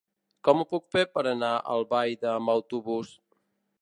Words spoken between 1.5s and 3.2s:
a Albaida amb autobús?